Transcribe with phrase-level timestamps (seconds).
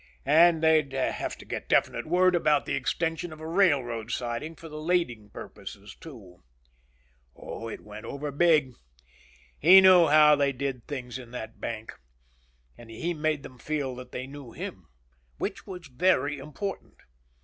[0.25, 4.67] And they'd have to get definite word about the extension of a railroad siding for
[4.67, 6.37] the lading purposes, too.
[7.35, 8.73] Oh, it went over big.
[9.59, 11.93] He knew how they did things in that bank.
[12.79, 14.87] And he made them feel they knew him.
[15.37, 16.95] Which was very important.